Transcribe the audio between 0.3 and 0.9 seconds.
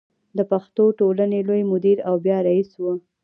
د پښتو